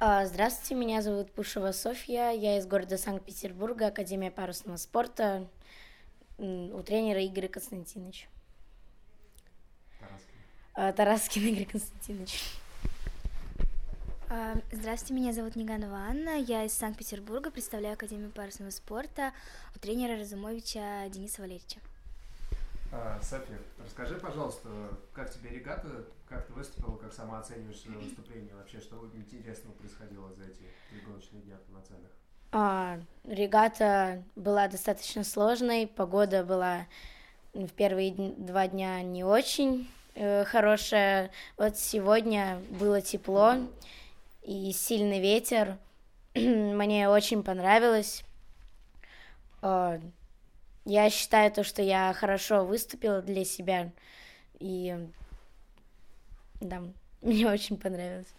[0.00, 5.48] А, Здравствуйте, меня зовут Пушева Софья, я из города Санкт-Петербурга, Академия парусного спорта,
[6.38, 8.28] у тренера Игоря Константиновича.
[9.98, 10.34] Тараскин.
[10.74, 12.44] А, Тараскин Игорь Константинович.
[14.28, 19.32] А, Здравствуйте, меня зовут Ниганова Анна, я из Санкт-Петербурга, представляю Академию парусного спорта
[19.74, 21.80] у тренера Разумовича Дениса Валерьевича.
[22.90, 24.68] А, Софья, расскажи, пожалуйста,
[25.12, 30.32] как тебе регата, как ты выступила, как сама оцениваешь свое выступление, вообще, что интересного происходило
[30.32, 32.10] за эти три гоночные дня полноценных?
[32.50, 36.86] А, Регата была достаточно сложной, погода была
[37.52, 41.30] в первые два дня не очень э, хорошая.
[41.56, 43.56] Вот сегодня было тепло
[44.42, 45.76] и сильный ветер.
[46.34, 48.24] Мне очень понравилось.
[50.88, 53.92] Я считаю то, что я хорошо выступила для себя.
[54.58, 54.96] И
[56.62, 56.82] да,
[57.20, 58.32] мне очень понравилось.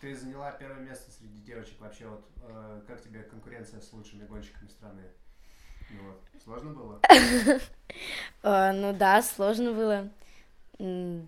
[0.00, 4.68] Ты заняла первое место среди девочек вообще, вот э, как тебе конкуренция с лучшими гонщиками
[4.68, 5.02] страны?
[5.90, 7.00] Ну вот, сложно было?
[8.44, 10.08] А, Ну да, сложно было.
[10.78, 11.20] Э,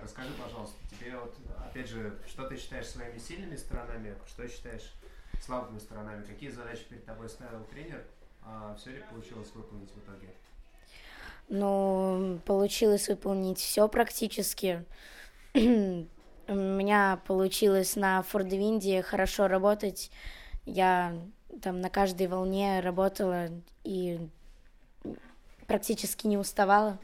[0.00, 4.94] Расскажи, пожалуйста, тебе вот, опять же, что ты считаешь своими сильными сторонами, что считаешь
[5.40, 8.04] слабыми сторонами, какие задачи перед тобой ставил тренер,
[8.44, 10.28] а все ли получилось выполнить в итоге?
[11.48, 14.84] Ну, получилось выполнить все практически.
[15.54, 20.10] У меня получилось на Фордвинде хорошо работать.
[20.64, 21.16] Я
[21.60, 23.48] там на каждой волне работала
[23.84, 24.28] и
[25.66, 26.98] практически не уставала.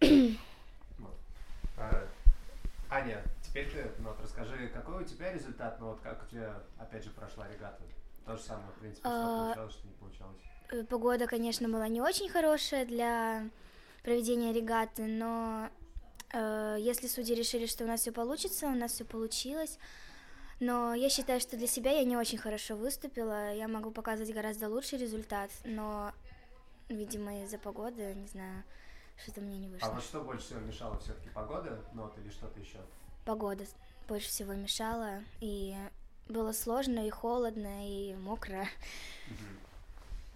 [0.00, 1.14] Вот.
[1.78, 2.04] А,
[2.90, 6.54] Аня, теперь ты, ну, вот расскажи, какой у тебя результат, ну вот как у тебя,
[6.78, 7.82] опять же, прошла регата?
[8.26, 10.36] То же самое, в принципе, что А, получалось, что не получалось.
[10.70, 13.48] Э, Погода, конечно, была не очень хорошая для
[14.02, 15.68] проведения регаты, но
[16.32, 19.78] э, если судьи решили, что у нас все получится, у нас все получилось.
[20.60, 23.52] Но я считаю, что для себя я не очень хорошо выступила.
[23.52, 26.12] Я могу показывать гораздо лучший результат, но,
[26.88, 28.62] видимо, из-за погоды, не знаю,
[29.20, 29.90] что-то мне не А вышло.
[29.90, 32.78] вот что больше всего мешало все-таки погода, ну вот, или что-то еще?
[33.24, 33.64] Погода
[34.08, 35.74] больше всего мешала, и
[36.32, 38.66] было сложно, и холодно, и мокро.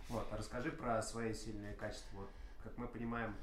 [0.08, 2.18] Вот, а расскажи про свои сильные качества.
[2.18, 2.30] Вот,
[2.62, 3.34] как мы понимаем,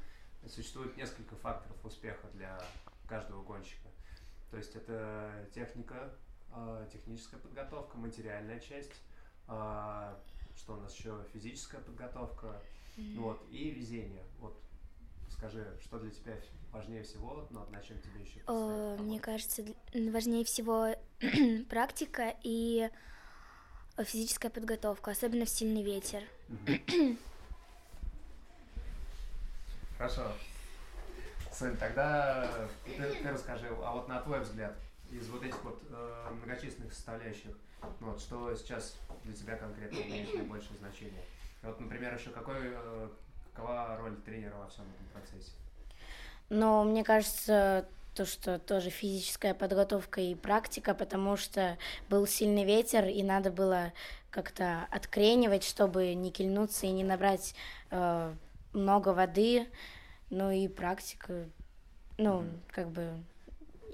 [0.48, 2.62] существует несколько факторов успеха для
[3.08, 3.90] каждого гонщика.
[4.52, 6.14] То есть это техника,
[6.52, 8.94] а, техническая подготовка, материальная часть,
[9.48, 10.18] а,
[10.56, 12.62] что у нас еще физическая подготовка,
[13.16, 14.24] вот, и везение.
[14.40, 14.56] Вот,
[15.30, 16.36] скажи, что для тебя
[16.72, 19.64] важнее всего, но на чем тебе еще Э, Мне кажется,
[19.94, 20.96] важнее всего
[21.70, 22.90] практика и
[23.98, 26.24] физическая подготовка, особенно в сильный ветер.
[29.98, 30.32] Хорошо.
[31.52, 34.76] Сын, тогда ты, ты расскажи, а вот на твой взгляд,
[35.12, 37.52] из вот этих вот э, многочисленных составляющих,
[38.00, 41.24] ну вот что сейчас для тебя конкретно имеет наибольшее значение?
[41.62, 43.10] Вот, например, еще какой, э,
[43.54, 45.52] какова роль тренера во всем этом процессе?
[46.50, 51.78] Но мне кажется, то, что тоже физическая подготовка и практика, потому что
[52.10, 53.94] был сильный ветер, и надо было
[54.30, 57.56] как-то откренивать, чтобы не кильнуться и не набрать
[57.92, 58.34] э,
[58.74, 59.68] много воды.
[60.30, 61.50] Ну и практика,
[62.18, 62.62] ну, Мгм.
[62.72, 63.24] как бы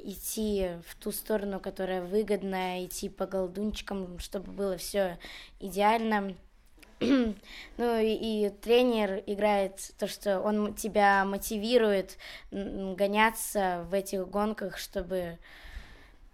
[0.03, 5.17] идти в ту сторону, которая выгодная, идти по голдунчикам, чтобы было все
[5.59, 6.35] идеально.
[7.77, 12.17] Ну и, и тренер играет то, что он тебя мотивирует
[12.51, 15.37] гоняться в этих гонках, чтобы,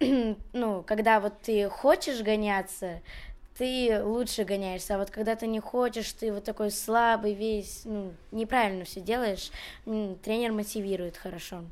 [0.00, 3.00] ну, когда вот ты хочешь гоняться,
[3.56, 8.12] ты лучше гоняешься, а вот когда ты не хочешь, ты вот такой слабый весь, ну,
[8.32, 9.50] неправильно все делаешь,
[9.84, 11.64] тренер мотивирует хорошо.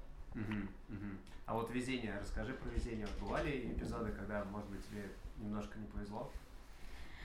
[1.47, 3.07] А вот везение, расскажи про везение.
[3.21, 6.31] Бывали эпизоды, когда, может быть, тебе немножко не повезло?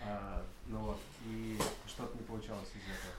[0.06, 3.14] А, ну вот, и что-то не получалось из этого.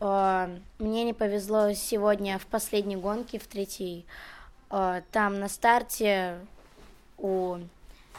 [0.00, 4.04] А, Мне не повезло сегодня в последней гонке, в третьей.
[4.70, 6.38] А, Там на старте
[7.18, 7.58] у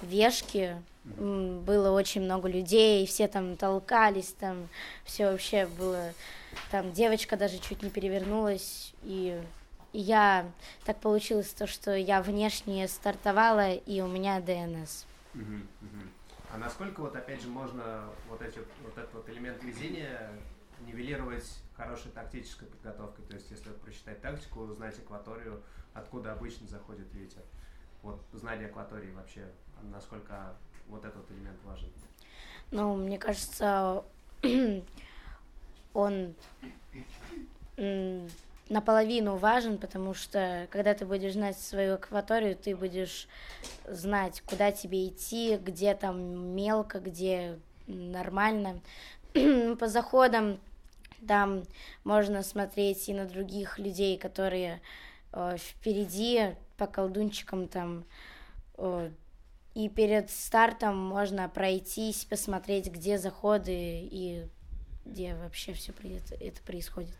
[0.01, 4.69] Вешки было очень много людей, все там толкались, там
[5.03, 6.13] все вообще было...
[6.71, 9.41] Там девочка даже чуть не перевернулась, и
[9.91, 10.45] я...
[10.85, 15.06] Так получилось то, что я внешне стартовала, и у меня ДНС.
[15.33, 16.09] Мгм, мгм.
[16.53, 20.29] А насколько вот опять же можно вот эти вот этот вот элемент везения
[20.85, 23.25] нивелировать хорошей тактической подготовкой?
[23.25, 25.63] То есть если вот прочитать тактику, узнать акваторию,
[25.95, 27.41] откуда обычно заходит ветер.
[28.03, 29.47] Вот знание акватории вообще,
[29.81, 30.53] насколько
[30.89, 31.89] вот этот элемент важен.
[32.69, 34.03] Ну, мне кажется,
[35.95, 36.35] он
[38.69, 43.27] наполовину важен, потому что когда ты будешь знать свою акваторию, ты будешь
[43.88, 48.81] знать, куда тебе идти, где там мелко, где нормально.
[49.80, 50.60] По заходам
[51.27, 51.63] там
[52.04, 54.81] можно смотреть и на других людей, которые
[55.31, 58.06] э, впереди по колдунчикам там.
[58.77, 59.10] Э,
[59.74, 64.45] и перед стартом можно пройтись, посмотреть, где заходы и
[65.04, 65.94] где вообще все
[66.39, 67.15] это, происходит.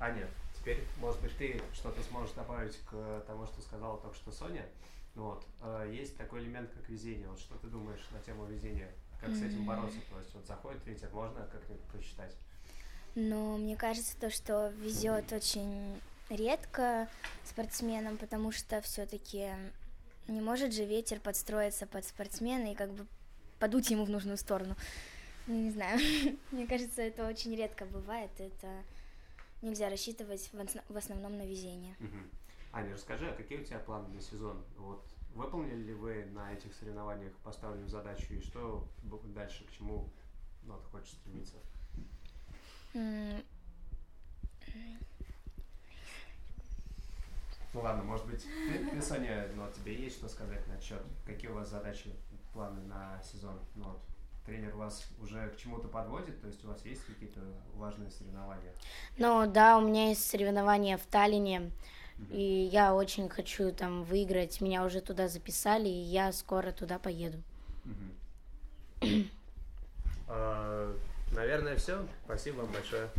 [0.00, 0.26] Аня,
[0.58, 4.66] теперь, может быть, ты что-то сможешь добавить к тому, что сказала только что Соня.
[5.14, 5.44] Вот.
[5.60, 7.28] Э, есть такой элемент, как везение.
[7.28, 8.90] Вот что ты думаешь на тему везения?
[9.20, 9.98] Как с этим бороться?
[10.10, 12.34] То есть вот заходит ветер, можно как-нибудь прочитать?
[13.14, 16.00] Ну, мне кажется, то, что везет очень
[16.30, 17.08] редко
[17.44, 19.50] спортсменам, потому что все-таки
[20.28, 23.06] не может же ветер подстроиться под спортсмена и как бы
[23.58, 24.74] подуть ему в нужную сторону.
[25.46, 26.00] Ну, не знаю.
[26.52, 28.30] Мне кажется, это очень редко бывает.
[28.38, 28.68] Это
[29.62, 30.50] нельзя рассчитывать
[30.88, 31.96] в основном на везение.
[32.72, 34.64] Аня, расскажи, а какие у тебя планы на сезон?
[34.76, 35.04] Вот
[35.34, 38.88] выполнили ли вы на этих соревнованиях поставленную задачу и что
[39.34, 40.08] дальше, к чему
[40.64, 41.56] ну, ты хочешь стремиться?
[42.94, 43.44] Mm.
[47.72, 51.02] Ну ладно, может быть, ты, ты Соня, ну, тебе есть что сказать на счет?
[51.24, 52.12] Какие у вас задачи,
[52.52, 53.60] планы на сезон?
[53.76, 54.00] Ну, вот,
[54.46, 56.40] тренер вас уже к чему-то подводит?
[56.40, 57.40] То есть у вас есть какие-то
[57.74, 58.72] важные соревнования?
[59.16, 61.70] Ну да, у меня есть соревнования в Таллине.
[62.28, 64.60] И я очень хочу там выиграть.
[64.60, 67.42] Меня уже туда записали, и я скоро туда поеду.
[70.32, 70.96] А,
[71.32, 72.06] наверное, все.
[72.24, 73.08] Спасибо вам большое.